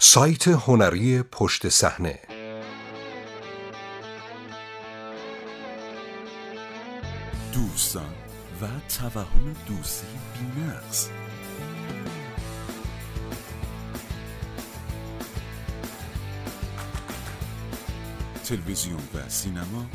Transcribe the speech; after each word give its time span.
سایت 0.00 0.48
هنری 0.48 1.22
پشت 1.22 1.68
صحنه. 1.68 2.18
دوستان 7.54 8.14
و 8.62 8.66
توهم 8.98 9.56
دوستی 9.66 10.06
بینقص. 10.34 11.08
تلویزیون 18.44 19.00
و 19.14 19.28
سینما 19.28 19.86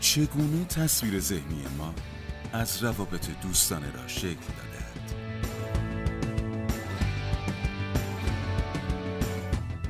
چگونه 0.00 0.64
تصویر 0.64 1.20
ذهنی 1.20 1.64
ما 1.78 1.94
از 2.52 2.82
روابط 2.82 3.28
دوستانه 3.42 3.92
را 3.92 4.08
شکل 4.08 4.26
دادند 4.30 4.89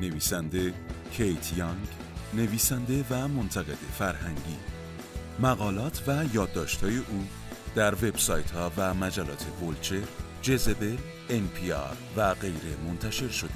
نویسنده 0.01 0.73
کیت 1.11 1.57
یانگ 1.57 1.87
نویسنده 2.33 3.05
و 3.09 3.27
منتقد 3.27 3.77
فرهنگی 3.97 4.57
مقالات 5.39 6.03
و 6.07 6.25
یادداشت‌های 6.33 6.97
او 6.97 7.27
در 7.75 7.95
وبسایت 7.95 8.51
ها 8.51 8.71
و 8.77 8.93
مجلات 8.93 9.45
ولچر، 9.63 10.01
جزبل، 10.41 10.97
NPR 11.29 12.17
و 12.17 12.33
غیره 12.33 12.77
منتشر 12.87 13.29
شده 13.29 13.49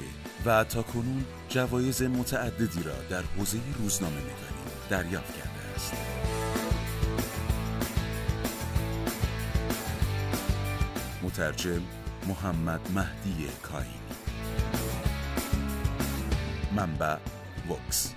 و 0.45 0.63
تا 0.63 0.81
کنون 0.81 1.25
جوایز 1.49 2.01
متعددی 2.01 2.83
را 2.83 2.95
در 3.09 3.23
حوزه 3.37 3.59
روزنامه 3.79 4.15
نگاری 4.15 4.89
دریافت 4.89 5.33
کرده 5.37 5.75
است. 5.75 5.93
مترجم 11.23 11.81
محمد 12.27 12.81
مهدی 12.95 13.47
کاهینی 13.63 14.14
منبع 16.75 17.17
وکس 17.69 18.13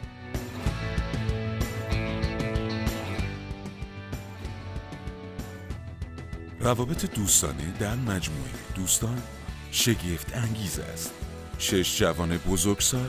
روابط 6.60 7.14
دوستانه 7.14 7.72
در 7.80 7.94
مجموعه. 7.94 8.50
دوستان 8.74 9.22
شگفت 9.70 10.36
انگیز 10.36 10.78
است. 10.78 11.14
شش 11.58 11.98
جوان 11.98 12.36
بزرگسال 12.36 13.08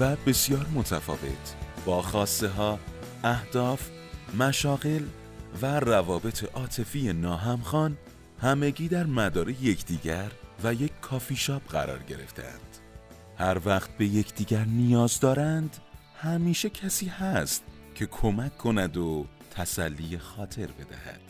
و 0.00 0.16
بسیار 0.16 0.66
متفاوت. 0.74 1.54
با 1.86 2.02
خواسته 2.02 2.48
ها، 2.48 2.78
اهداف، 3.24 3.88
مشاغل 4.38 5.02
و 5.62 5.80
روابط 5.80 6.44
عاطفی 6.54 7.12
ناهمخوان 7.12 7.98
همگی 8.42 8.88
در 8.88 9.06
مدار 9.06 9.48
یکدیگر 9.50 10.30
و 10.64 10.74
یک 10.74 10.92
کافی 11.00 11.36
شاپ 11.36 11.68
قرار 11.68 12.02
گرفتند. 12.02 12.78
هر 13.38 13.60
وقت 13.64 13.90
به 13.96 14.06
یکدیگر 14.06 14.64
نیاز 14.64 15.20
دارند 15.20 15.76
همیشه 16.14 16.70
کسی 16.70 17.06
هست 17.06 17.64
که 17.94 18.06
کمک 18.06 18.58
کند 18.58 18.96
و 18.96 19.26
تسلی 19.50 20.18
خاطر 20.18 20.66
بدهد. 20.66 21.20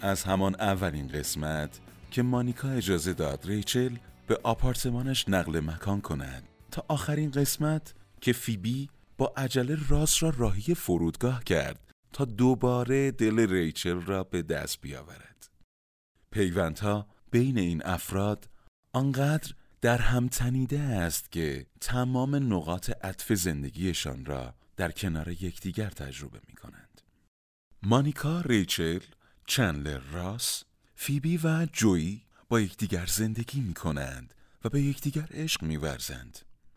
از 0.00 0.22
همان 0.22 0.54
اولین 0.54 1.08
قسمت 1.08 1.80
که 2.10 2.22
مانیکا 2.22 2.68
اجازه 2.68 3.12
داد 3.12 3.46
ریچل 3.46 3.96
به 4.26 4.40
آپارتمانش 4.42 5.28
نقل 5.28 5.60
مکان 5.60 6.00
کند 6.00 6.48
تا 6.70 6.84
آخرین 6.88 7.30
قسمت 7.30 7.94
که 8.20 8.32
فیبی 8.32 8.88
با 9.18 9.32
عجله 9.36 9.78
راست 9.88 10.22
را 10.22 10.32
راهی 10.36 10.74
فرودگاه 10.74 11.44
کرد 11.44 11.80
تا 12.12 12.24
دوباره 12.24 13.10
دل 13.10 13.48
ریچل 13.50 14.00
را 14.00 14.24
به 14.24 14.42
دست 14.42 14.80
بیاورد. 14.80 15.48
پیوندها 16.30 17.06
بین 17.30 17.58
این 17.58 17.86
افراد 17.86 18.48
آنقدر 18.92 19.54
در 19.84 19.98
هم 19.98 20.28
تنیده 20.28 20.80
است 20.80 21.32
که 21.32 21.66
تمام 21.80 22.34
نقاط 22.34 22.90
عطف 22.90 23.32
زندگیشان 23.32 24.24
را 24.24 24.54
در 24.76 24.90
کنار 24.90 25.28
یکدیگر 25.28 25.90
تجربه 25.90 26.40
می 26.48 26.54
کنند. 26.54 27.00
مانیکا، 27.82 28.40
ریچل، 28.40 29.00
چندلر 29.46 29.98
راس، 29.98 30.64
فیبی 30.94 31.40
و 31.44 31.66
جویی 31.72 32.22
با 32.48 32.60
یکدیگر 32.60 33.06
زندگی 33.06 33.60
می 33.60 33.74
کنند 33.74 34.34
و 34.64 34.68
به 34.68 34.82
یکدیگر 34.82 35.28
عشق 35.30 35.62
می 35.62 35.78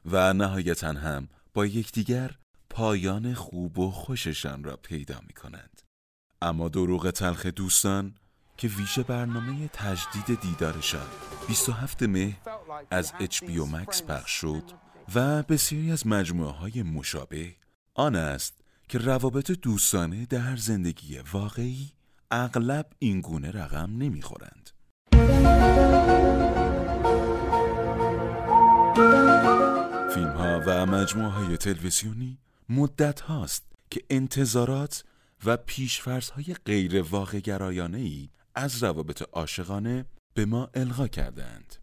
و 0.05 0.33
نهایتا 0.33 0.93
هم 0.93 1.27
با 1.53 1.65
یکدیگر 1.65 2.37
پایان 2.69 3.33
خوب 3.33 3.79
و 3.79 3.91
خوششان 3.91 4.63
را 4.63 4.77
پیدا 4.77 5.21
می 5.27 5.33
کنند. 5.33 5.81
اما 6.41 6.69
دروغ 6.69 7.11
تلخ 7.11 7.45
دوستان 7.45 8.15
که 8.57 8.67
ویژه 8.67 9.03
برنامه 9.03 9.67
تجدید 9.67 10.41
دیدارشان 10.41 11.07
27 11.47 12.03
مه 12.03 12.37
از 12.91 13.13
HBO 13.19 13.71
مکس 13.71 14.03
پخش 14.03 14.31
شد 14.31 14.63
و 15.15 15.43
بسیاری 15.43 15.91
از 15.91 16.07
مجموعه 16.07 16.51
های 16.51 16.83
مشابه 16.83 17.55
آن 17.93 18.15
است 18.15 18.53
که 18.89 18.97
روابط 18.97 19.51
دوستانه 19.51 20.25
در 20.25 20.55
زندگی 20.55 21.19
واقعی 21.19 21.91
اغلب 22.31 22.85
این 22.99 23.21
گونه 23.21 23.51
رقم 23.51 23.97
نمی‌خورند. 23.97 24.69
فیلم 30.13 30.33
ها 30.37 30.61
و 30.65 30.85
مجموعه 30.85 31.29
های 31.29 31.57
تلویزیونی 31.57 32.37
مدت 32.69 33.21
هاست 33.21 33.63
که 33.89 34.01
انتظارات 34.09 35.03
و 35.45 35.57
پیشفرض 35.57 36.29
های 36.29 36.55
غیر 36.65 37.01
واقع 37.01 37.39
گرایانه 37.39 37.97
ای 37.97 38.29
از 38.57 38.83
روابط 38.83 39.21
عاشقانه 39.33 40.05
به 40.33 40.45
ما 40.45 40.69
القا 40.73 41.07
کردند. 41.07 41.75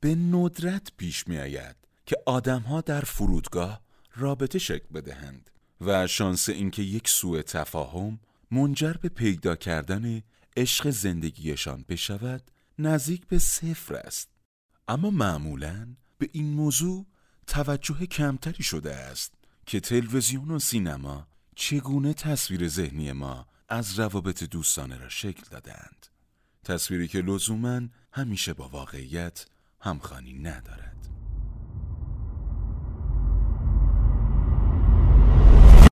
به 0.00 0.14
ندرت 0.14 0.92
پیش 0.96 1.28
می 1.28 1.38
آید 1.38 1.76
که 2.06 2.16
آدم 2.26 2.60
ها 2.60 2.80
در 2.80 3.00
فرودگاه 3.00 3.80
رابطه 4.16 4.58
شکل 4.58 4.86
بدهند 4.94 5.50
و 5.80 6.06
شانس 6.06 6.48
اینکه 6.48 6.82
یک 6.82 7.08
سوء 7.08 7.42
تفاهم 7.42 8.20
منجر 8.50 8.92
به 8.92 9.08
پیدا 9.08 9.56
کردن 9.56 10.22
عشق 10.56 10.90
زندگیشان 10.90 11.84
بشود 11.88 12.50
نزدیک 12.78 13.26
به 13.26 13.38
صفر 13.38 13.94
است 13.94 14.28
اما 14.88 15.10
معمولا 15.10 15.96
به 16.18 16.28
این 16.32 16.52
موضوع 16.52 17.06
توجه 17.46 18.06
کمتری 18.06 18.62
شده 18.62 18.94
است 18.94 19.34
که 19.66 19.80
تلویزیون 19.80 20.50
و 20.50 20.58
سینما 20.58 21.26
چگونه 21.56 22.14
تصویر 22.14 22.68
ذهنی 22.68 23.12
ما 23.12 23.46
از 23.72 23.98
روابط 23.98 24.44
دوستانه 24.44 24.98
را 24.98 25.08
شکل 25.08 25.42
دادند 25.50 26.06
تصویری 26.64 27.08
که 27.08 27.20
لزوما 27.20 27.80
همیشه 28.12 28.54
با 28.54 28.68
واقعیت 28.68 29.46
همخوانی 29.80 30.32
ندارد 30.32 31.08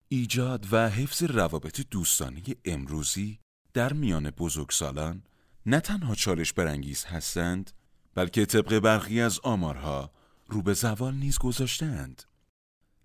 ایجاد 0.09 0.67
و 0.73 0.89
حفظ 0.89 1.23
روابط 1.23 1.81
دوستانه 1.91 2.43
امروزی 2.65 3.41
در 3.73 3.93
میان 3.93 4.31
بزرگسالان 4.31 5.23
نه 5.67 5.81
تنها 5.81 6.15
چالش 6.15 6.53
برانگیز 6.53 7.05
هستند 7.05 7.71
بلکه 8.15 8.47
طبق 8.47 8.79
برخی 8.79 9.21
از 9.21 9.41
آمارها 9.43 10.11
رو 10.49 10.63
به 10.63 10.75
زوال 10.75 11.15
نیز 11.15 11.39
گذاشتند. 11.39 12.23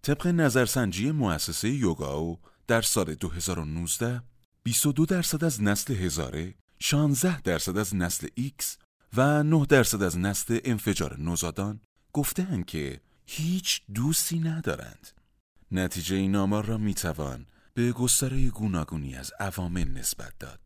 طبق 0.01 0.27
نظرسنجی 0.27 1.11
مؤسسه 1.11 1.69
یوگاو 1.69 2.39
در 2.67 2.81
سال 2.81 3.15
2019 3.15 4.21
22 4.65 5.05
درصد 5.05 5.43
از 5.43 5.63
نسل 5.63 5.93
هزاره 5.93 6.53
16 6.79 7.41
درصد 7.41 7.77
از 7.77 7.95
نسل 7.95 8.27
ایکس 8.35 8.77
و 9.17 9.43
9 9.43 9.65
درصد 9.65 10.03
از 10.03 10.17
نسل 10.17 10.59
انفجار 10.63 11.19
نوزادان 11.19 11.81
گفتند 12.13 12.65
که 12.65 13.01
هیچ 13.25 13.81
دوستی 13.93 14.39
ندارند. 14.39 15.07
نتیجه 15.71 16.15
این 16.15 16.35
آمار 16.35 16.65
را 16.65 16.77
می‌توان 16.77 17.45
به 17.73 17.91
گستره 17.91 18.49
گوناگونی 18.49 19.15
از 19.15 19.31
عوامل 19.39 19.87
نسبت 19.87 20.33
داد. 20.39 20.59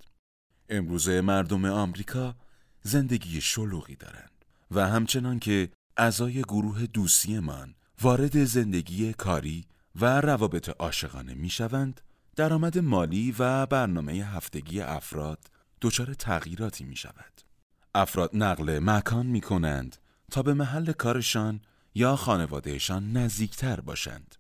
امروزه 0.69 1.21
مردم 1.21 1.65
آمریکا 1.65 2.35
زندگی 2.83 3.41
شلوغی 3.41 3.95
دارند 3.95 4.45
و 4.71 4.88
همچنان 4.88 5.39
که 5.39 5.69
اعضای 5.97 6.41
گروه 6.41 6.85
دوستیمان 6.85 7.75
وارد 8.01 8.43
زندگی 8.43 9.13
کاری 9.13 9.65
و 9.95 10.21
روابط 10.21 10.69
عاشقانه 10.69 11.33
می‌شوند، 11.33 12.01
درآمد 12.39 12.77
مالی 12.77 13.36
و 13.39 13.65
برنامه 13.65 14.13
هفتگی 14.13 14.81
افراد 14.81 15.39
دچار 15.81 16.13
تغییراتی 16.13 16.83
می 16.83 16.95
شود. 16.95 17.41
افراد 17.95 18.30
نقل 18.33 18.80
مکان 18.83 19.25
می 19.25 19.41
کنند 19.41 19.97
تا 20.31 20.44
به 20.44 20.53
محل 20.53 20.91
کارشان 20.91 21.62
یا 21.95 22.15
خانوادهشان 22.15 23.12
نزدیکتر 23.18 23.80
باشند. 23.80 24.36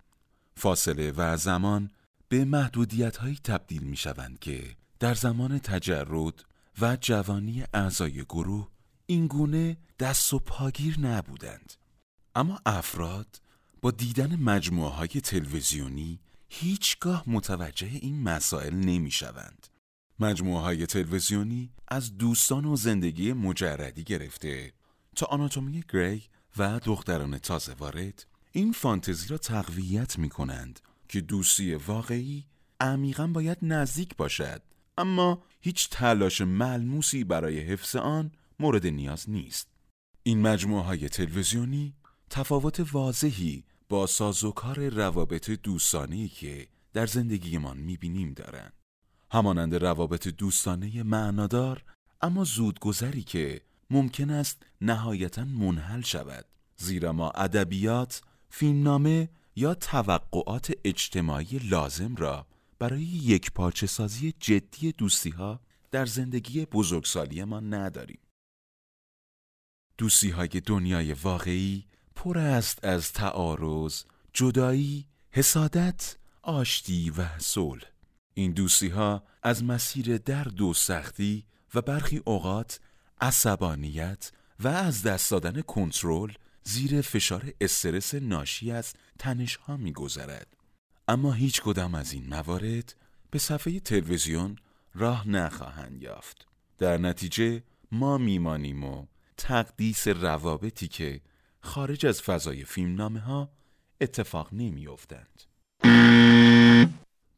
فاصله 0.57 1.13
و 1.17 1.37
زمان 1.37 1.91
به 2.29 2.45
محدودیت 2.45 3.17
هایی 3.17 3.39
تبدیل 3.43 3.83
می 3.83 3.97
شوند 3.97 4.39
که 4.39 4.75
در 4.99 5.13
زمان 5.13 5.59
تجرد 5.59 6.45
و 6.81 6.97
جوانی 7.01 7.63
اعضای 7.73 8.23
گروه 8.23 8.67
این 9.05 9.27
گونه 9.27 9.77
دست 9.99 10.33
و 10.33 10.39
پاگیر 10.39 10.99
نبودند. 10.99 11.73
اما 12.35 12.59
افراد 12.65 13.41
با 13.81 13.91
دیدن 13.91 14.35
مجموعه 14.35 14.91
های 14.91 15.07
تلویزیونی 15.07 16.19
هیچگاه 16.49 17.23
متوجه 17.27 17.87
این 17.87 18.23
مسائل 18.23 18.73
نمی 18.73 19.11
شوند. 19.11 19.67
مجموعه 20.19 20.61
های 20.61 20.85
تلویزیونی 20.85 21.71
از 21.87 22.17
دوستان 22.17 22.65
و 22.65 22.75
زندگی 22.75 23.33
مجردی 23.33 24.03
گرفته. 24.03 24.73
تا 25.15 25.25
آناتومی 25.25 25.83
گری 25.93 26.23
و 26.57 26.79
دختران 26.79 27.37
تازه 27.37 27.73
وارد 27.73 28.25
این 28.51 28.71
فانتزی 28.71 29.27
را 29.27 29.37
تقویت 29.37 30.17
می 30.17 30.29
کنند 30.29 30.79
که 31.07 31.21
دوستی 31.21 31.75
واقعی 31.75 32.45
عمیقا 32.79 33.27
باید 33.27 33.57
نزدیک 33.61 34.15
باشد. 34.15 34.61
اما 34.97 35.43
هیچ 35.61 35.89
تلاش 35.89 36.41
ملموسی 36.41 37.23
برای 37.23 37.59
حفظ 37.59 37.95
آن 37.95 38.31
مورد 38.59 38.87
نیاز 38.87 39.29
نیست. 39.29 39.67
این 40.23 40.41
مجموعه 40.41 40.83
های 40.83 41.09
تلویزیونی 41.09 41.93
تفاوت 42.29 42.93
واضحی 42.93 43.63
با 43.89 44.07
سازوکار 44.07 44.89
روابط 44.89 45.49
دوستانه 45.49 46.27
که 46.27 46.67
در 46.93 47.05
زندگیمان 47.05 47.77
می‌بینیم 47.77 48.33
دارند 48.33 48.73
همانند 49.31 49.75
روابط 49.75 50.27
دوستانه 50.27 51.03
معنادار 51.03 51.83
اما 52.21 52.43
زودگذری 52.43 53.23
که 53.23 53.61
ممکن 53.89 54.29
است 54.29 54.65
نهایتا 54.81 55.45
منحل 55.45 56.01
شود 56.01 56.45
زیرا 56.77 57.13
ما 57.13 57.31
ادبیات، 57.31 58.21
فیلمنامه 58.49 59.29
یا 59.55 59.73
توقعات 59.73 60.73
اجتماعی 60.83 61.57
لازم 61.57 62.15
را 62.15 62.47
برای 62.79 63.03
یک 63.03 63.51
پارچه 63.51 63.87
سازی 63.87 64.33
جدی 64.39 64.91
دوستی 64.91 65.29
ها 65.29 65.59
در 65.91 66.05
زندگی 66.05 66.65
بزرگسالی 66.65 67.43
ما 67.43 67.59
نداریم. 67.59 68.19
دوستی 69.97 70.29
های 70.29 70.47
دنیای 70.47 71.13
واقعی 71.13 71.85
پر 72.23 72.37
است 72.37 72.85
از 72.85 73.13
تعارض، 73.13 74.03
جدایی، 74.33 75.05
حسادت، 75.31 76.17
آشتی 76.41 77.09
و 77.09 77.37
صلح. 77.37 77.83
این 78.33 78.51
دوستی 78.51 78.87
ها 78.87 79.23
از 79.43 79.63
مسیر 79.63 80.17
درد 80.17 80.61
و 80.61 80.73
سختی 80.73 81.45
و 81.73 81.81
برخی 81.81 82.21
اوقات 82.25 82.79
عصبانیت 83.21 84.31
و 84.59 84.67
از 84.67 85.03
دست 85.03 85.31
دادن 85.31 85.61
کنترل 85.61 86.31
زیر 86.63 87.01
فشار 87.01 87.53
استرس 87.61 88.15
ناشی 88.15 88.71
از 88.71 88.93
تنش 89.19 89.55
ها 89.55 89.77
می 89.77 89.93
گذرد. 89.93 90.57
اما 91.07 91.31
هیچ 91.33 91.61
کدام 91.61 91.95
از 91.95 92.13
این 92.13 92.27
موارد 92.27 92.95
به 93.31 93.39
صفحه 93.39 93.79
تلویزیون 93.79 94.55
راه 94.95 95.27
نخواهند 95.27 96.03
یافت. 96.03 96.47
در 96.77 96.97
نتیجه 96.97 97.63
ما 97.91 98.17
میمانیم 98.17 98.83
و 98.83 99.05
تقدیس 99.37 100.07
روابطی 100.07 100.87
که 100.87 101.21
خارج 101.61 102.05
از 102.05 102.21
فضای 102.21 102.65
فیلمنامه 102.65 103.19
ها 103.19 103.49
اتفاق 104.01 104.53
نمیافتند. 104.53 105.43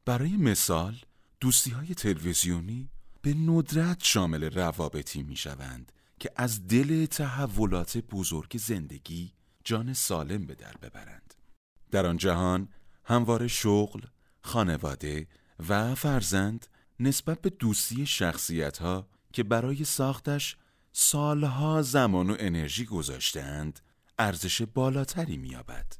برای 0.06 0.38
مثال 0.38 0.96
دوستی 1.40 1.72
های 1.72 1.96
تلویزیونی 1.96 2.90
به 3.22 3.34
ندرت 3.34 4.04
شامل 4.04 4.44
روابطی 4.44 5.24
می 5.24 5.36
شوند 5.36 5.92
که 6.20 6.32
از 6.36 6.68
دل 6.68 7.06
تحولات 7.06 7.98
بزرگ 7.98 8.58
زندگی 8.58 9.32
جان 9.64 9.94
سالم 9.94 10.46
به 10.46 10.56
در 10.56 10.74
ببرند. 10.82 11.34
در 11.92 12.06
آن 12.06 12.18
جهان 12.18 12.70
همواره 13.04 13.48
شغل، 13.48 14.02
خانواده 14.42 15.28
و 15.70 15.96
فرزند 15.96 16.68
نسبت 17.00 17.42
به 17.42 17.50
دوستی 17.50 18.06
شخصیت 18.06 18.78
ها 18.78 19.08
که 19.34 19.44
برای 19.44 19.86
ساختش 19.86 20.58
سالها 20.94 21.82
زمان 21.82 22.30
و 22.30 22.36
انرژی 22.40 22.86
گذاشتند 22.86 23.80
ارزش 24.22 24.62
بالاتری 24.62 25.38
میابد. 25.38 25.94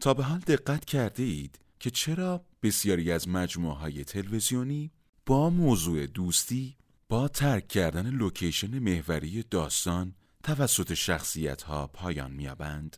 تا 0.00 0.14
به 0.14 0.24
حال 0.24 0.38
دقت 0.38 0.84
کرده 0.84 1.22
اید 1.22 1.58
که 1.80 1.90
چرا 1.90 2.44
بسیاری 2.62 3.12
از 3.12 3.28
مجموعه 3.28 3.76
های 3.76 4.04
تلویزیونی 4.04 4.92
با 5.26 5.50
موضوع 5.50 6.06
دوستی 6.06 6.76
با 7.08 7.28
ترک 7.28 7.68
کردن 7.68 8.10
لوکیشن 8.10 8.78
محوری 8.78 9.42
داستان 9.42 10.14
توسط 10.42 10.94
شخصیت 10.94 11.62
ها 11.62 11.86
پایان 11.86 12.32
میابند. 12.32 12.96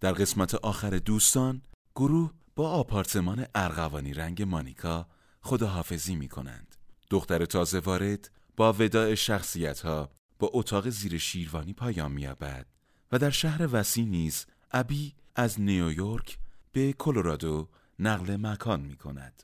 در 0.00 0.12
قسمت 0.12 0.54
آخر 0.54 0.90
دوستان 0.98 1.62
گروه 1.94 2.32
با 2.56 2.70
آپارتمان 2.70 3.46
ارغوانی 3.54 4.14
رنگ 4.14 4.42
مانیکا 4.42 5.08
خداحافظی 5.40 6.14
می 6.14 6.28
کنند. 6.28 6.76
دختر 7.10 7.44
تازه 7.44 7.78
وارد 7.78 8.30
با 8.56 8.72
وداع 8.72 9.14
شخصیت 9.14 9.80
ها 9.80 10.10
با 10.38 10.50
اتاق 10.52 10.88
زیر 10.88 11.18
شیروانی 11.18 11.72
پایان 11.72 12.12
میابد 12.12 12.73
و 13.14 13.18
در 13.18 13.30
شهر 13.30 13.68
وسیع 13.72 14.04
نیز 14.04 14.46
ابی 14.72 15.14
از 15.36 15.60
نیویورک 15.60 16.38
به 16.72 16.92
کلرادو 16.92 17.68
نقل 17.98 18.36
مکان 18.36 18.80
می 18.80 18.96
کند. 18.96 19.42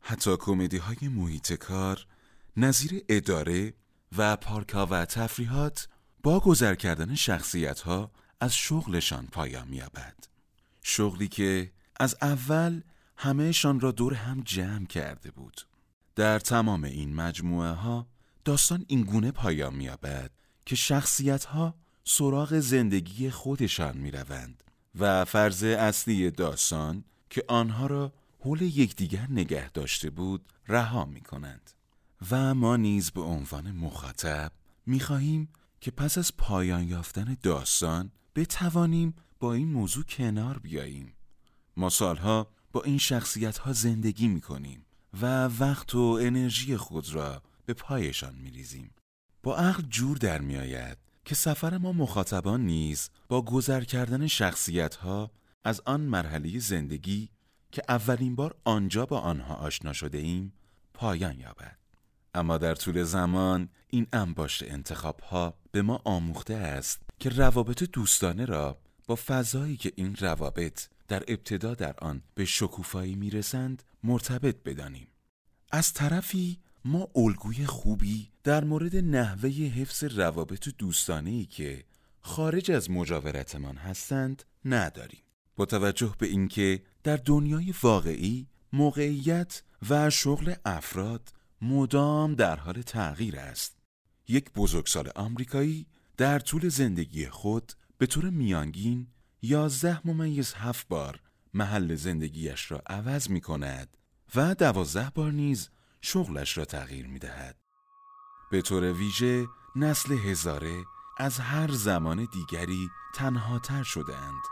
حتی 0.00 0.36
کمدی 0.36 0.76
های 0.76 1.08
محیط 1.08 1.52
کار 1.52 2.06
نظیر 2.56 3.04
اداره 3.08 3.74
و 4.16 4.36
پارکا 4.36 4.86
و 4.86 5.04
تفریحات 5.04 5.88
با 6.22 6.40
گذر 6.40 6.74
کردن 6.74 7.14
شخصیت 7.14 7.80
ها 7.80 8.10
از 8.40 8.54
شغلشان 8.54 9.26
پایان 9.26 9.68
میابد. 9.68 10.16
شغلی 10.82 11.28
که 11.28 11.72
از 12.00 12.16
اول 12.22 12.80
همهشان 13.16 13.80
را 13.80 13.90
دور 13.92 14.14
هم 14.14 14.40
جمع 14.40 14.86
کرده 14.86 15.30
بود. 15.30 15.60
در 16.14 16.38
تمام 16.38 16.84
این 16.84 17.14
مجموعه 17.14 17.72
ها 17.72 18.06
داستان 18.44 18.84
این 18.88 19.02
گونه 19.02 19.30
پایان 19.30 19.74
میابد 19.74 20.30
که 20.66 20.76
شخصیت 20.76 21.44
ها 21.44 21.83
سراغ 22.04 22.58
زندگی 22.58 23.30
خودشان 23.30 23.96
می 23.96 24.10
روند 24.10 24.64
و 24.98 25.24
فرض 25.24 25.64
اصلی 25.64 26.30
داستان 26.30 27.04
که 27.30 27.44
آنها 27.48 27.86
را 27.86 28.12
حول 28.40 28.62
یکدیگر 28.62 29.26
نگه 29.30 29.70
داشته 29.70 30.10
بود 30.10 30.52
رها 30.68 31.04
می 31.04 31.20
کنند 31.20 31.70
و 32.30 32.54
ما 32.54 32.76
نیز 32.76 33.10
به 33.10 33.20
عنوان 33.20 33.72
مخاطب 33.72 34.52
می 34.86 35.00
خواهیم 35.00 35.48
که 35.80 35.90
پس 35.90 36.18
از 36.18 36.36
پایان 36.36 36.88
یافتن 36.88 37.36
داستان 37.42 38.10
بتوانیم 38.36 39.14
با 39.40 39.54
این 39.54 39.68
موضوع 39.68 40.04
کنار 40.04 40.58
بیاییم 40.58 41.12
ما 41.76 41.90
سالها 41.90 42.48
با 42.72 42.82
این 42.82 42.98
شخصیت 42.98 43.58
ها 43.58 43.72
زندگی 43.72 44.28
می 44.28 44.40
کنیم 44.40 44.84
و 45.20 45.46
وقت 45.46 45.94
و 45.94 46.18
انرژی 46.22 46.76
خود 46.76 47.14
را 47.14 47.42
به 47.66 47.74
پایشان 47.74 48.34
می 48.34 48.50
ریزیم. 48.50 48.90
با 49.42 49.56
عقل 49.56 49.82
جور 49.82 50.16
در 50.16 50.40
می 50.40 50.56
آید 50.56 50.98
که 51.24 51.34
سفر 51.34 51.78
ما 51.78 51.92
مخاطبان 51.92 52.66
نیز 52.66 53.10
با 53.28 53.42
گذر 53.42 53.84
کردن 53.84 54.26
شخصیت 54.26 54.94
ها 54.94 55.30
از 55.64 55.80
آن 55.86 56.00
مرحله 56.00 56.58
زندگی 56.58 57.28
که 57.72 57.82
اولین 57.88 58.36
بار 58.36 58.54
آنجا 58.64 59.06
با 59.06 59.18
آنها 59.18 59.54
آشنا 59.54 59.92
شده 59.92 60.18
ایم 60.18 60.52
پایان 60.94 61.40
یابد. 61.40 61.78
اما 62.34 62.58
در 62.58 62.74
طول 62.74 63.02
زمان 63.02 63.68
این 63.90 64.06
انباشت 64.12 64.62
انتخاب 64.62 65.20
ها 65.20 65.54
به 65.72 65.82
ما 65.82 66.02
آموخته 66.04 66.54
است 66.54 67.00
که 67.18 67.28
روابط 67.28 67.82
دوستانه 67.82 68.44
را 68.44 68.78
با 69.06 69.18
فضایی 69.26 69.76
که 69.76 69.92
این 69.96 70.16
روابط 70.16 70.88
در 71.08 71.22
ابتدا 71.28 71.74
در 71.74 71.94
آن 71.98 72.22
به 72.34 72.44
شکوفایی 72.44 73.14
می‌رسند 73.14 73.82
مرتبط 74.04 74.56
بدانیم. 74.64 75.08
از 75.72 75.92
طرفی 75.92 76.58
ما 76.86 77.08
الگوی 77.16 77.66
خوبی 77.66 78.30
در 78.42 78.64
مورد 78.64 78.96
نحوه 78.96 79.50
حفظ 79.50 80.04
روابط 80.04 80.68
دوستانه 80.78 81.30
ای 81.30 81.44
که 81.44 81.84
خارج 82.20 82.70
از 82.70 82.90
مجاورتمان 82.90 83.76
هستند 83.76 84.44
نداریم. 84.64 85.22
با 85.56 85.66
توجه 85.66 86.14
به 86.18 86.26
اینکه 86.26 86.82
در 87.02 87.16
دنیای 87.16 87.74
واقعی 87.82 88.46
موقعیت 88.72 89.62
و 89.90 90.10
شغل 90.10 90.54
افراد 90.64 91.32
مدام 91.62 92.34
در 92.34 92.56
حال 92.56 92.82
تغییر 92.82 93.36
است. 93.38 93.76
یک 94.28 94.52
بزرگسال 94.52 95.10
آمریکایی 95.14 95.86
در 96.16 96.38
طول 96.38 96.68
زندگی 96.68 97.26
خود 97.28 97.72
به 97.98 98.06
طور 98.06 98.30
میانگین 98.30 99.06
یازده 99.42 100.06
ممیز 100.06 100.54
هفت 100.54 100.88
بار 100.88 101.20
محل 101.54 101.94
زندگیش 101.94 102.70
را 102.70 102.82
عوض 102.86 103.30
می 103.30 103.40
کند 103.40 103.96
و 104.34 104.54
دوازده 104.54 105.10
بار 105.14 105.32
نیز 105.32 105.68
شغلش 106.06 106.58
را 106.58 106.64
تغییر 106.64 107.06
می 107.06 107.18
دهد. 107.18 107.56
به 108.50 108.62
طور 108.62 108.92
ویژه 108.92 109.48
نسل 109.76 110.12
هزاره 110.12 110.84
از 111.18 111.38
هر 111.38 111.70
زمان 111.70 112.28
دیگری 112.32 112.90
تنهاتر 113.14 113.82
شدهاند 113.82 114.42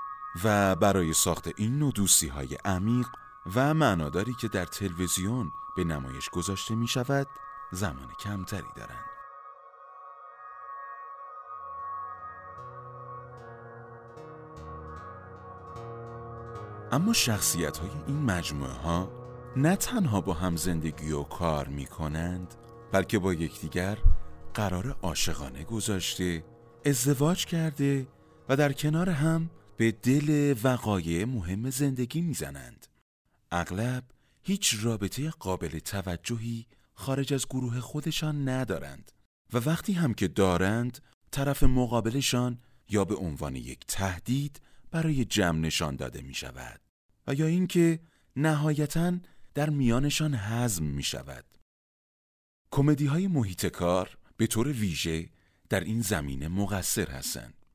و 0.44 0.76
برای 0.76 1.12
ساخت 1.12 1.48
این 1.56 1.78
نوع 1.78 1.92
های 2.34 2.54
عمیق 2.64 3.06
و 3.54 3.74
معناداری 3.74 4.34
که 4.34 4.48
در 4.48 4.64
تلویزیون 4.64 5.52
به 5.76 5.84
نمایش 5.84 6.30
گذاشته 6.30 6.74
می 6.74 6.88
شود 6.88 7.26
زمان 7.72 8.08
کمتری 8.20 8.72
دارند. 8.76 9.04
اما 16.92 17.12
شخصیت 17.12 17.78
های 17.78 17.90
این 18.06 18.22
مجموعه 18.22 18.72
ها 18.72 19.21
نه 19.56 19.76
تنها 19.76 20.20
با 20.20 20.34
هم 20.34 20.56
زندگی 20.56 21.12
و 21.12 21.22
کار 21.22 21.68
می 21.68 21.86
کنند 21.86 22.54
بلکه 22.92 23.18
با 23.18 23.34
یکدیگر 23.34 23.98
قرار 24.54 24.96
عاشقانه 25.02 25.64
گذاشته 25.64 26.44
ازدواج 26.84 27.44
کرده 27.44 28.06
و 28.48 28.56
در 28.56 28.72
کنار 28.72 29.10
هم 29.10 29.50
به 29.76 29.92
دل 29.92 30.54
وقایع 30.64 31.24
مهم 31.24 31.70
زندگی 31.70 32.20
می‌زنند. 32.20 32.86
اغلب 33.50 34.04
هیچ 34.42 34.76
رابطه 34.82 35.30
قابل 35.30 35.78
توجهی 35.78 36.66
خارج 36.94 37.34
از 37.34 37.46
گروه 37.46 37.80
خودشان 37.80 38.48
ندارند 38.48 39.12
و 39.52 39.58
وقتی 39.58 39.92
هم 39.92 40.14
که 40.14 40.28
دارند 40.28 40.98
طرف 41.30 41.62
مقابلشان 41.62 42.58
یا 42.88 43.04
به 43.04 43.14
عنوان 43.14 43.56
یک 43.56 43.86
تهدید 43.88 44.60
برای 44.90 45.24
جمع 45.24 45.58
نشان 45.58 45.96
داده 45.96 46.22
می 46.22 46.34
شود 46.34 46.80
و 47.26 47.34
یا 47.34 47.46
اینکه 47.46 48.00
نهایتا 48.36 49.12
در 49.54 49.70
میانشان 49.70 50.34
هضم 50.34 50.84
می 50.84 51.02
شود. 51.02 51.44
کمدی 52.70 53.06
های 53.06 53.28
محیط 53.28 53.66
کار 53.66 54.18
به 54.36 54.46
طور 54.46 54.68
ویژه 54.68 55.28
در 55.68 55.80
این 55.80 56.00
زمینه 56.00 56.48
مقصر 56.48 57.10
هستند. 57.10 57.66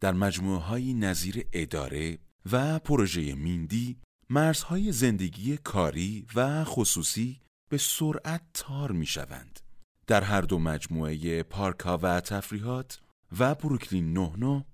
در 0.00 0.12
مجموعه 0.12 0.60
های 0.60 0.94
نظیر 0.94 1.46
اداره 1.52 2.18
و 2.52 2.78
پروژه 2.78 3.34
میندی 3.34 3.96
مرزهای 4.30 4.92
زندگی 4.92 5.56
کاری 5.56 6.26
و 6.34 6.64
خصوصی 6.64 7.40
به 7.68 7.78
سرعت 7.78 8.42
تار 8.54 8.92
می 8.92 9.06
شوند. 9.06 9.60
در 10.06 10.22
هر 10.22 10.40
دو 10.40 10.58
مجموعه 10.58 11.42
پارکا 11.42 11.98
و 11.98 12.20
تفریحات 12.20 13.00
و 13.38 13.54
بروکلین 13.54 14.12
99 14.12 14.64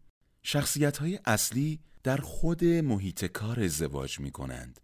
شخصیت 0.42 0.98
های 0.98 1.18
اصلی 1.24 1.80
در 2.02 2.16
خود 2.16 2.64
محیط 2.64 3.24
کار 3.24 3.60
ازدواج 3.60 4.20
می 4.20 4.30
کنند. 4.30 4.80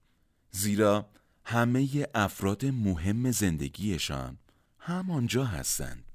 زیرا 0.51 1.11
همه 1.49 2.07
افراد 2.15 2.67
مهم 2.67 3.31
زندگیشان 3.31 4.39
همانجا 4.79 5.45
هستند. 5.45 6.13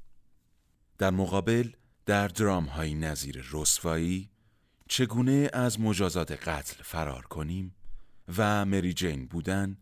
در 0.98 1.10
مقابل 1.10 1.72
در 2.06 2.28
درام 2.28 2.66
های 2.66 2.94
نظیر 2.94 3.46
رسوایی 3.52 4.30
چگونه 4.88 5.50
از 5.54 5.80
مجازات 5.80 6.32
قتل 6.32 6.84
فرار 6.84 7.26
کنیم 7.26 7.76
و 8.38 8.66
مری 8.66 8.94
جین 8.94 9.26
بودن 9.26 9.78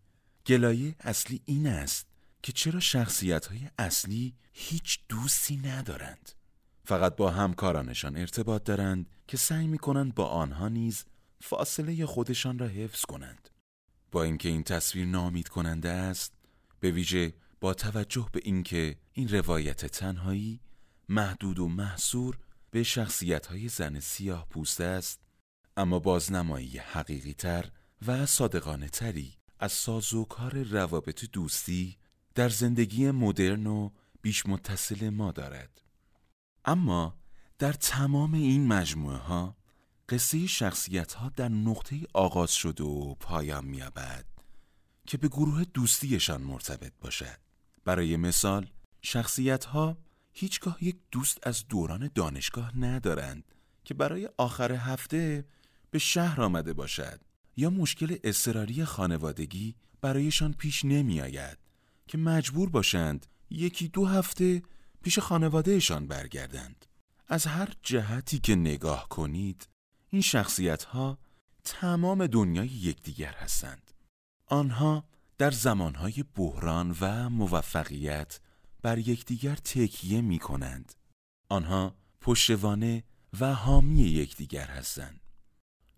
گلایه 0.45 0.95
اصلی 0.99 1.41
این 1.45 1.67
است 1.67 2.07
که 2.43 2.51
چرا 2.51 2.79
شخصیت 2.79 3.45
های 3.45 3.69
اصلی 3.77 4.35
هیچ 4.53 4.99
دوستی 5.09 5.57
ندارند 5.57 6.31
فقط 6.85 7.15
با 7.15 7.31
همکارانشان 7.31 8.17
ارتباط 8.17 8.63
دارند 8.63 9.09
که 9.27 9.37
سعی 9.37 9.67
می 9.67 9.77
کنند 9.77 10.15
با 10.15 10.25
آنها 10.25 10.67
نیز 10.67 11.05
فاصله 11.41 12.05
خودشان 12.05 12.59
را 12.59 12.67
حفظ 12.67 13.01
کنند 13.01 13.49
با 14.11 14.23
اینکه 14.23 14.49
این 14.49 14.63
تصویر 14.63 15.05
نامید 15.05 15.47
کننده 15.47 15.89
است 15.89 16.33
به 16.79 16.91
ویژه 16.91 17.33
با 17.59 17.73
توجه 17.73 18.29
به 18.31 18.39
اینکه 18.43 18.97
این 19.13 19.27
روایت 19.27 19.85
تنهایی 19.85 20.59
محدود 21.09 21.59
و 21.59 21.67
محصور 21.67 22.37
به 22.71 22.83
شخصیت 22.83 23.45
های 23.45 23.67
زن 23.67 23.99
سیاه 23.99 24.47
پوسته 24.49 24.83
است 24.83 25.19
اما 25.77 25.99
بازنمایی 25.99 26.77
حقیقی 26.77 27.33
تر 27.33 27.71
و 28.07 28.25
صادقانه 28.25 28.89
تری 28.89 29.37
از 29.59 29.71
سازوکار 29.71 30.63
روابط 30.63 31.25
دوستی 31.25 31.97
در 32.35 32.49
زندگی 32.49 33.11
مدرن 33.11 33.67
و 33.67 33.89
بیش 34.21 34.45
متصل 34.45 35.09
ما 35.09 35.31
دارد. 35.31 35.81
اما 36.65 37.17
در 37.59 37.73
تمام 37.73 38.33
این 38.33 38.67
مجموعه 38.67 39.17
ها 39.17 39.55
قصه 40.09 40.47
شخصیت 40.47 41.13
ها 41.13 41.31
در 41.35 41.49
نقطه 41.49 42.01
آغاز 42.13 42.51
شده 42.51 42.83
و 42.83 43.15
پایان 43.15 43.65
میابد 43.65 44.25
که 45.07 45.17
به 45.17 45.27
گروه 45.27 45.63
دوستیشان 45.63 46.41
مرتبط 46.41 46.93
باشد. 47.01 47.37
برای 47.85 48.17
مثال 48.17 48.69
شخصیت 49.01 49.65
ها 49.65 49.97
هیچگاه 50.31 50.83
یک 50.83 50.97
دوست 51.11 51.47
از 51.47 51.67
دوران 51.67 52.09
دانشگاه 52.15 52.77
ندارند 52.77 53.43
که 53.85 53.93
برای 53.93 54.29
آخر 54.37 54.71
هفته 54.71 55.45
به 55.91 55.99
شهر 55.99 56.41
آمده 56.41 56.73
باشد 56.73 57.21
یا 57.57 57.69
مشکل 57.69 58.17
اضطراری 58.23 58.85
خانوادگی 58.85 59.75
برایشان 60.01 60.53
پیش 60.53 60.85
نمی 60.85 61.21
آید 61.21 61.57
که 62.07 62.17
مجبور 62.17 62.69
باشند 62.69 63.25
یکی 63.49 63.87
دو 63.87 64.05
هفته 64.05 64.61
پیش 65.01 65.19
خانوادهشان 65.19 66.07
برگردند. 66.07 66.85
از 67.27 67.45
هر 67.45 67.73
جهتی 67.83 68.39
که 68.39 68.55
نگاه 68.55 69.09
کنید 69.09 69.68
این 70.09 70.21
شخصیت 70.21 70.83
ها 70.83 71.17
تمام 71.63 72.27
دنیای 72.27 72.67
یکدیگر 72.67 73.33
هستند. 73.33 73.91
آنها 74.45 75.03
در 75.37 75.51
زمانهای 75.51 76.23
بحران 76.35 76.95
و 77.01 77.29
موفقیت 77.29 78.39
بر 78.81 78.97
یکدیگر 78.97 79.55
تکیه 79.55 80.21
می 80.21 80.39
کنند 80.39 80.93
آنها 81.49 81.95
پشتوانه 82.21 83.03
و 83.39 83.53
حامی 83.53 84.01
یکدیگر 84.01 84.67
هستند 84.67 85.19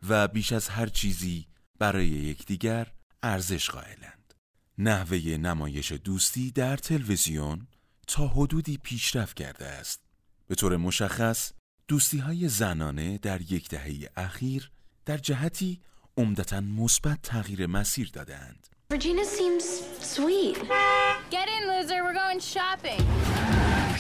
و 0.10 0.28
بیش 0.28 0.52
از 0.52 0.70
هر 0.70 0.88
چیزی 0.88 1.48
برای 1.80 2.08
یکدیگر 2.08 2.94
ارزش 3.24 3.70
قائلند. 3.70 4.34
نحوه 4.78 5.18
نمایش 5.18 5.92
دوستی 5.92 6.52
در 6.52 6.78
تلویزیون 6.78 7.68
تا 8.08 8.28
حدودی 8.28 8.78
پیشرفت 8.78 9.38
کرده 9.38 9.66
است. 9.66 10.02
به 10.48 10.56
طور 10.56 10.78
مشخص 10.78 11.52
دوستی 11.88 12.18
های 12.18 12.48
زنانه 12.48 13.18
در 13.18 13.42
یک 13.42 13.70
دهه 13.70 14.10
اخیر 14.18 14.72
در 15.06 15.18
جهتی 15.18 15.82
عمدتا 16.18 16.62
مثبت 16.62 17.20
تغییر 17.24 17.68
مسیر 17.68 18.10
دادند. 18.14 18.68
Regina 18.92 19.24
seems 19.24 19.66
sweet. 20.14 20.58
Get 21.36 21.48
in, 21.56 21.62
loser. 21.70 22.00
We're 22.06 22.20
going 22.24 22.42
shopping. 22.56 23.02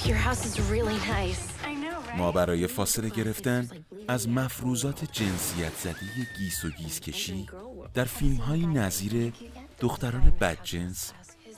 Your 0.10 0.18
house 0.28 0.44
is 0.50 0.56
really 0.74 0.98
nice. 1.16 1.44
I 1.64 1.74
know, 1.76 2.10
right? 2.10 2.18
ما 2.18 2.32
برای 2.32 2.68
فاصله 2.68 3.10
گرفتن 3.10 3.70
از 4.08 4.30
مفروضات 4.30 5.12
جنسیت 5.12 5.76
زده 5.78 6.28
گیس 6.38 6.66
و 6.66 6.70
گیس 6.70 7.00
کشی 7.00 7.48
در 7.94 8.06
فیلم 8.06 8.36
های 8.36 8.66
نظیر 8.66 9.34
دختران 9.80 10.34
بدجنس 10.42 11.14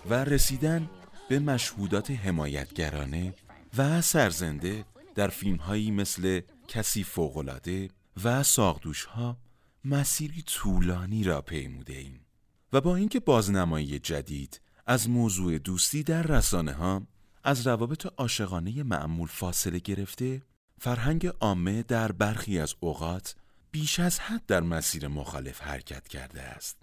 و 0.10 0.14
رسیدن 0.14 0.90
به 1.30 1.40
مشهودات 1.40 2.12
حمایتگرانه 2.12 3.34
و 3.78 4.02
سرزنده 4.02 4.86
در 5.16 5.28
فیلم 5.28 5.58
هایی 5.58 5.92
مثل 5.92 6.42
کسی 6.68 7.04
فوقلاده 7.04 7.90
و 8.24 8.44
ساقدوش 8.44 9.06
ها 9.06 9.38
مسیری 9.86 10.42
طولانی 10.42 11.24
را 11.24 11.42
پیموده 11.42 11.94
ایم 11.94 12.26
و 12.74 12.82
با 12.82 12.96
اینکه 12.96 13.20
بازنمایی 13.20 14.00
جدید 14.00 14.62
از 14.86 15.10
موضوع 15.10 15.58
دوستی 15.58 16.04
در 16.04 16.24
رسانه 16.24 16.74
ها 16.74 17.08
از 17.44 17.68
روابط 17.68 18.06
عاشقانه 18.18 18.84
معمول 18.84 19.28
فاصله 19.28 19.80
گرفته 19.80 20.42
فرهنگ 20.80 21.28
عامه 21.28 21.84
در 21.84 22.12
برخی 22.12 22.60
از 22.60 22.76
اوقات 22.80 23.36
بیش 23.72 24.00
از 24.00 24.20
حد 24.20 24.46
در 24.46 24.62
مسیر 24.62 25.08
مخالف 25.08 25.62
حرکت 25.62 26.08
کرده 26.08 26.42
است. 26.42 26.78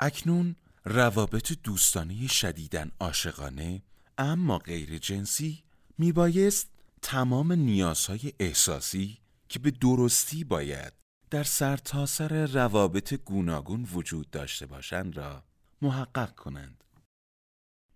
اکنون 0.00 0.56
روابط 0.84 1.52
دوستانه 1.62 2.26
شدیدن 2.26 2.90
عاشقانه 3.00 3.82
اما 4.18 4.58
غیر 4.58 4.98
جنسی 4.98 5.62
میبایست 5.98 6.70
تمام 7.06 7.52
نیازهای 7.52 8.32
احساسی 8.40 9.18
که 9.48 9.58
به 9.58 9.70
درستی 9.70 10.44
باید 10.44 10.92
در 11.30 11.42
سرتاسر 11.42 12.28
سر 12.46 12.52
روابط 12.52 13.14
گوناگون 13.14 13.88
وجود 13.92 14.30
داشته 14.30 14.66
باشند 14.66 15.16
را 15.16 15.42
محقق 15.82 16.34
کنند. 16.34 16.84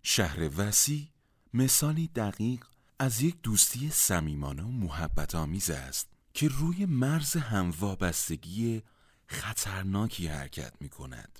شهر 0.02 0.60
وسیع 0.60 1.06
مثالی 1.54 2.08
دقیق 2.08 2.64
از 2.98 3.22
یک 3.22 3.42
دوستی 3.42 3.90
صمیمانه 3.90 4.62
و 4.62 4.70
محبت 4.70 5.34
آمیز 5.34 5.70
است 5.70 6.08
که 6.34 6.48
روی 6.48 6.86
مرز 6.86 7.36
هموابستگی 7.36 8.82
خطرناکی 9.26 10.26
حرکت 10.26 10.72
می 10.80 10.88
کند. 10.88 11.38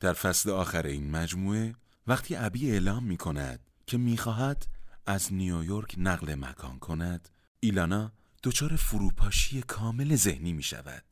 در 0.00 0.12
فصل 0.12 0.50
آخر 0.50 0.86
این 0.86 1.10
مجموعه 1.10 1.74
وقتی 2.06 2.36
ابی 2.36 2.70
اعلام 2.70 3.04
می 3.04 3.16
کند 3.16 3.60
که 3.86 3.98
می 3.98 4.16
خواهد 4.16 4.66
از 5.10 5.32
نیویورک 5.32 5.94
نقل 5.98 6.34
مکان 6.34 6.78
کند 6.78 7.28
ایلانا 7.60 8.12
دچار 8.42 8.76
فروپاشی 8.76 9.62
کامل 9.62 10.16
ذهنی 10.16 10.52
می 10.52 10.62
شود 10.62 11.04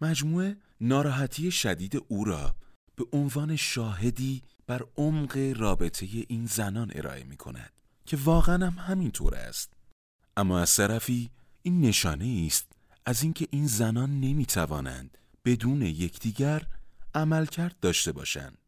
مجموعه 0.00 0.56
ناراحتی 0.80 1.50
شدید 1.50 1.96
او 2.08 2.24
را 2.24 2.56
به 2.96 3.04
عنوان 3.12 3.56
شاهدی 3.56 4.42
بر 4.66 4.82
عمق 4.96 5.52
رابطه 5.56 6.06
این 6.28 6.46
زنان 6.46 6.92
ارائه 6.94 7.24
می 7.24 7.36
کند 7.36 7.72
که 8.06 8.16
واقعا 8.16 8.66
هم 8.66 8.78
همینطور 8.78 9.34
است. 9.34 9.72
اما 10.36 10.60
از 10.60 10.76
طرفی 10.76 11.30
این 11.62 11.80
نشانه 11.80 12.44
است 12.46 12.72
از 13.06 13.22
اینکه 13.22 13.48
این 13.50 13.66
زنان 13.66 14.20
نمی 14.20 14.46
توانند 14.46 15.18
بدون 15.44 15.82
یکدیگر 15.82 16.66
عملکرد 17.14 17.80
داشته 17.80 18.12
باشند. 18.12 18.58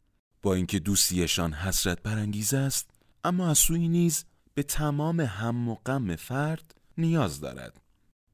با 0.43 0.55
اینکه 0.55 0.79
دوستیشان 0.79 1.53
حسرت 1.53 2.03
برانگیز 2.03 2.55
است 2.55 2.91
اما 3.25 3.51
از 3.51 3.59
سوی 3.59 3.89
نیز 3.89 4.25
به 4.59 4.63
تمام 4.63 5.21
هم 5.21 5.69
و 5.69 5.75
غم 5.75 6.17
فرد 6.17 6.75
نیاز 6.97 7.41
دارد. 7.41 7.81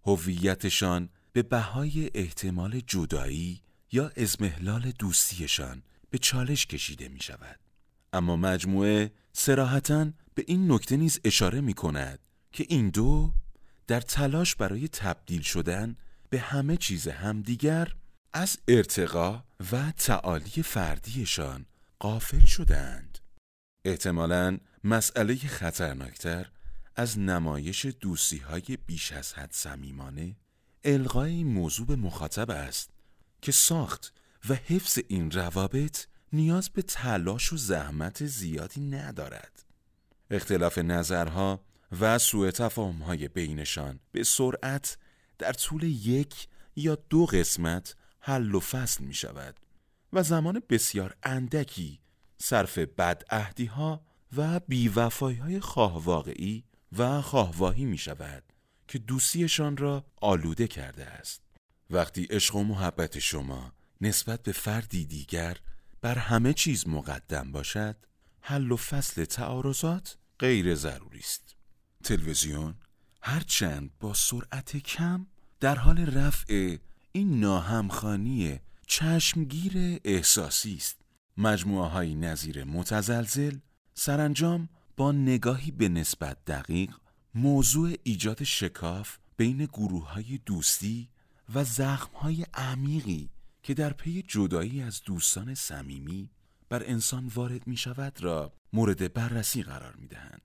هویتشان 0.06 1.08
به 1.32 1.42
بهای 1.42 2.10
احتمال 2.14 2.80
جدایی 2.86 3.60
یا 3.92 4.12
ازمهلال 4.16 4.92
دوستیشان 4.98 5.82
به 6.10 6.18
چالش 6.18 6.66
کشیده 6.66 7.08
می 7.08 7.20
شود 7.20 7.60
اما 8.12 8.36
مجموعه 8.36 9.12
سراحتا 9.32 10.10
به 10.34 10.44
این 10.46 10.72
نکته 10.72 10.96
نیز 10.96 11.20
اشاره 11.24 11.60
می 11.60 11.74
کند 11.74 12.18
که 12.52 12.66
این 12.68 12.90
دو 12.90 13.32
در 13.86 14.00
تلاش 14.00 14.54
برای 14.54 14.88
تبدیل 14.88 15.42
شدن 15.42 15.96
به 16.30 16.38
همه 16.38 16.76
چیز 16.76 17.08
همدیگر 17.08 17.94
از 18.32 18.58
ارتقا 18.68 19.44
و 19.72 19.90
تعالی 19.90 20.62
فردیشان 20.62 21.66
قافل 21.98 22.46
شدند 22.46 23.18
احتمالاً 23.84 24.58
مسئله 24.84 25.36
خطرناکتر 25.36 26.50
از 26.96 27.18
نمایش 27.18 27.86
دوستی 27.86 28.38
های 28.38 28.78
بیش 28.86 29.12
از 29.12 29.32
حد 29.32 29.52
صمیمانه 29.52 30.36
القای 30.84 31.32
این 31.32 31.46
موضوع 31.46 31.86
به 31.86 31.96
مخاطب 31.96 32.50
است 32.50 32.90
که 33.42 33.52
ساخت 33.52 34.12
و 34.48 34.54
حفظ 34.54 34.98
این 35.08 35.30
روابط 35.30 36.06
نیاز 36.32 36.68
به 36.68 36.82
تلاش 36.82 37.52
و 37.52 37.56
زحمت 37.56 38.26
زیادی 38.26 38.80
ندارد. 38.80 39.64
اختلاف 40.30 40.78
نظرها 40.78 41.64
و 42.00 42.18
سوء 42.18 42.50
تفاهم‌های 42.50 43.28
بینشان 43.28 44.00
به 44.12 44.24
سرعت 44.24 44.98
در 45.38 45.52
طول 45.52 45.82
یک 45.82 46.48
یا 46.76 46.94
دو 46.94 47.26
قسمت 47.26 47.96
حل 48.20 48.54
و 48.54 48.60
فصل 48.60 49.04
می 49.04 49.14
شود 49.14 49.60
و 50.12 50.22
زمان 50.22 50.62
بسیار 50.68 51.16
اندکی 51.22 52.00
صرف 52.38 52.78
بدعهدی 52.78 53.66
ها 53.66 54.13
و 54.36 54.60
بیوفایی 54.60 55.38
های 55.38 55.60
خواه 55.60 56.04
واقعی 56.04 56.64
و 56.98 57.22
خواهواهی 57.22 57.84
می 57.84 57.98
شود 57.98 58.42
که 58.88 58.98
دوستیشان 58.98 59.76
را 59.76 60.04
آلوده 60.20 60.68
کرده 60.68 61.06
است. 61.06 61.42
وقتی 61.90 62.24
عشق 62.24 62.56
و 62.56 62.64
محبت 62.64 63.18
شما 63.18 63.72
نسبت 64.00 64.42
به 64.42 64.52
فردی 64.52 65.04
دیگر 65.04 65.56
بر 66.00 66.18
همه 66.18 66.52
چیز 66.52 66.88
مقدم 66.88 67.52
باشد 67.52 67.96
حل 68.40 68.72
و 68.72 68.76
فصل 68.76 69.24
تعارضات 69.24 70.16
غیر 70.38 70.74
ضروری 70.74 71.18
است. 71.18 71.56
تلویزیون 72.04 72.74
هرچند 73.22 73.90
با 74.00 74.14
سرعت 74.14 74.76
کم 74.76 75.26
در 75.60 75.74
حال 75.74 75.98
رفع 75.98 76.76
این 77.12 77.40
ناهمخانی 77.40 78.60
چشمگیر 78.86 80.00
احساسی 80.04 80.74
است. 80.76 81.00
مجموعه 81.36 81.88
های 81.88 82.14
نظیر 82.14 82.64
متزلزل 82.64 83.58
سرانجام 83.94 84.68
با 84.96 85.12
نگاهی 85.12 85.70
به 85.70 85.88
نسبت 85.88 86.44
دقیق 86.44 86.90
موضوع 87.34 87.92
ایجاد 88.02 88.42
شکاف 88.42 89.18
بین 89.36 89.64
گروه 89.64 90.10
های 90.12 90.38
دوستی 90.46 91.08
و 91.54 91.64
زخم 91.64 92.16
های 92.16 92.46
عمیقی 92.54 93.30
که 93.62 93.74
در 93.74 93.92
پی 93.92 94.22
جدایی 94.28 94.82
از 94.82 95.02
دوستان 95.02 95.54
صمیمی 95.54 96.30
بر 96.68 96.82
انسان 96.86 97.26
وارد 97.34 97.66
می 97.66 97.76
شود 97.76 98.22
را 98.22 98.52
مورد 98.72 99.12
بررسی 99.12 99.62
قرار 99.62 99.94
می 99.96 100.06
دهند. 100.06 100.42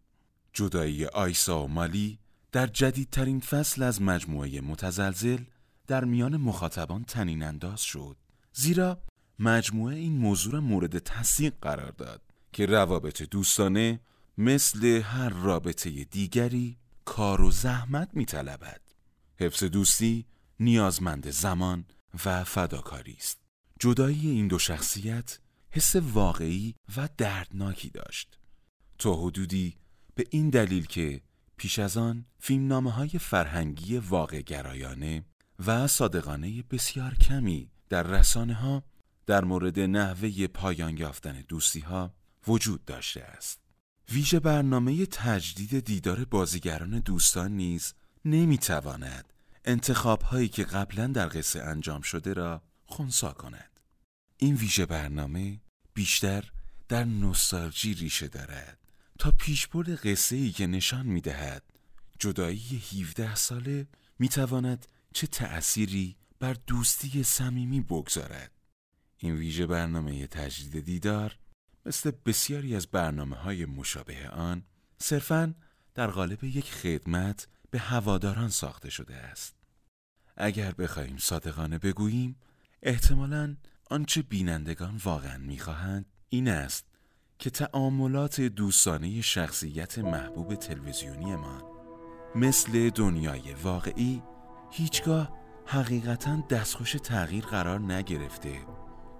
جدایی 0.53 1.05
آیسا 1.05 1.63
و 1.63 1.67
مالی 1.67 2.19
در 2.51 2.67
جدیدترین 2.67 3.39
فصل 3.39 3.83
از 3.83 4.01
مجموعه 4.01 4.61
متزلزل 4.61 5.43
در 5.87 6.05
میان 6.05 6.37
مخاطبان 6.37 7.03
تنین 7.03 7.43
انداز 7.43 7.81
شد 7.81 8.17
زیرا 8.53 9.01
مجموعه 9.39 9.95
این 9.95 10.17
موضوع 10.17 10.53
را 10.53 10.61
مورد 10.61 10.99
تصدیق 10.99 11.53
قرار 11.61 11.91
داد 11.91 12.21
که 12.53 12.65
روابط 12.65 13.21
دوستانه 13.21 13.99
مثل 14.37 14.85
هر 14.85 15.29
رابطه 15.29 16.03
دیگری 16.03 16.77
کار 17.05 17.41
و 17.41 17.51
زحمت 17.51 18.09
می 18.13 18.25
طلبد. 18.25 18.81
حفظ 19.39 19.63
دوستی 19.63 20.25
نیازمند 20.59 21.29
زمان 21.29 21.85
و 22.25 22.43
فداکاری 22.43 23.15
است. 23.19 23.39
جدایی 23.79 24.29
این 24.29 24.47
دو 24.47 24.59
شخصیت 24.59 25.39
حس 25.71 25.95
واقعی 25.95 26.75
و 26.97 27.09
دردناکی 27.17 27.89
داشت. 27.89 28.39
تا 28.99 29.13
حدودی 29.15 29.75
به 30.15 30.23
این 30.29 30.49
دلیل 30.49 30.85
که 30.85 31.21
پیش 31.57 31.79
از 31.79 31.97
آن 31.97 32.25
فیلمنامه 32.39 32.91
های 32.91 33.09
فرهنگی 33.09 33.97
واقع 33.97 34.41
گرایانه 34.41 35.23
و 35.65 35.87
صادقانه 35.87 36.63
بسیار 36.71 37.15
کمی 37.15 37.69
در 37.89 38.03
رسانه 38.03 38.53
ها 38.53 38.83
در 39.25 39.45
مورد 39.45 39.79
نحوه 39.79 40.47
پایان 40.47 40.97
یافتن 40.97 41.43
دوستی 41.47 41.79
ها 41.79 42.13
وجود 42.47 42.85
داشته 42.85 43.21
است. 43.21 43.59
ویژه 44.11 44.39
برنامه 44.39 45.05
تجدید 45.05 45.79
دیدار 45.79 46.25
بازیگران 46.25 46.99
دوستان 46.99 47.51
نیز 47.51 47.93
نمی‌تواند 48.25 49.33
انتخاب 49.65 50.21
هایی 50.21 50.47
که 50.47 50.63
قبلا 50.63 51.07
در 51.07 51.27
قصه 51.27 51.61
انجام 51.61 52.01
شده 52.01 52.33
را 52.33 52.61
خونسا 52.85 53.33
کند. 53.33 53.79
این 54.37 54.55
ویژه 54.55 54.85
برنامه 54.85 55.59
بیشتر 55.93 56.51
در 56.87 57.03
نوستالژی 57.03 57.93
ریشه 57.93 58.27
دارد 58.27 58.77
تا 59.19 59.31
پیشبرد 59.31 60.07
قصه 60.07 60.35
ای 60.35 60.51
که 60.51 60.67
نشان 60.67 61.05
می 61.05 61.21
دهد 61.21 61.63
جدایی 62.19 62.83
17 62.91 63.35
ساله 63.35 63.87
می 64.19 64.29
تواند 64.29 64.87
چه 65.13 65.27
تأثیری 65.27 66.15
بر 66.39 66.53
دوستی 66.53 67.23
صمیمی 67.23 67.81
بگذارد. 67.81 68.51
این 69.17 69.35
ویژه 69.35 69.67
برنامه 69.67 70.27
تجدید 70.27 70.85
دیدار 70.85 71.37
مثل 71.85 72.11
بسیاری 72.25 72.75
از 72.75 72.87
برنامه 72.87 73.35
های 73.35 73.65
مشابه 73.65 74.29
آن 74.29 74.63
صرفاً 74.97 75.53
در 75.95 76.07
قالب 76.07 76.43
یک 76.43 76.71
خدمت 76.71 77.47
به 77.71 77.79
هواداران 77.79 78.49
ساخته 78.49 78.89
شده 78.89 79.15
است. 79.15 79.55
اگر 80.37 80.71
بخواهیم 80.71 81.17
صادقانه 81.17 81.77
بگوییم 81.77 82.35
احتمالاً 82.83 83.55
آنچه 83.85 84.21
بینندگان 84.21 85.01
واقعا 85.03 85.37
می‌خواهند 85.37 86.05
این 86.29 86.47
است 86.47 86.85
که 87.39 87.49
تعاملات 87.49 88.41
دوستانه 88.41 89.21
شخصیت 89.21 89.99
محبوب 89.99 90.55
تلویزیونیمان 90.55 91.63
مثل 92.35 92.89
دنیای 92.89 93.53
واقعی 93.53 94.23
هیچگاه 94.71 95.39
حقیقتا 95.65 96.43
دستخوش 96.49 96.91
تغییر 96.91 97.45
قرار 97.45 97.79
نگرفته 97.79 98.59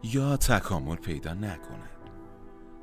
یا 0.04 0.38
تکامل 0.38 0.96
پیدا 0.96 1.34
نکند 1.34 1.99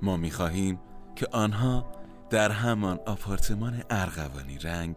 ما 0.07 0.17
می‌خواهیم 0.17 0.81
که 1.17 1.27
آنها 1.33 1.93
در 2.31 2.51
همان 2.51 3.01
آپارتمان 3.07 3.83
ارغوانی 3.91 4.59
رنگ 4.59 4.97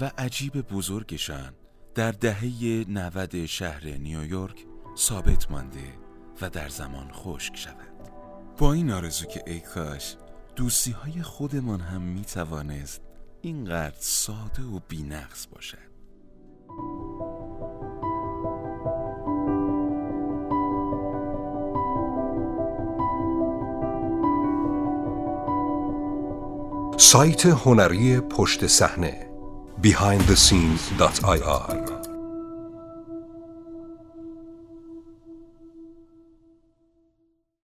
و 0.00 0.10
عجیب 0.18 0.52
بزرگشان 0.52 1.52
در 1.94 2.12
دهه 2.12 2.84
90 2.88 3.46
شهر 3.46 3.84
نیویورک 3.84 4.66
ثابت 4.96 5.50
مانده 5.50 5.94
و 6.40 6.50
در 6.50 6.68
زمان 6.68 7.10
خشک 7.12 7.56
شوند. 7.56 8.10
با 8.58 8.72
این 8.72 8.90
آرزو 8.90 9.26
که 9.26 9.42
ای 9.46 9.60
کاش 9.60 10.16
دوستی 10.56 10.90
های 10.90 11.22
خودمان 11.22 11.80
هم 11.80 12.02
می 12.02 12.24
توانست 12.24 13.00
اینقدر 13.42 13.96
ساده 13.98 14.62
و 14.62 14.80
بینقص 14.88 15.46
باشد. 15.46 15.90
سایت 27.02 27.46
هنری 27.46 28.20
پشت 28.20 28.66
صحنه 28.66 29.26
behindthescenes.ir 29.82 31.79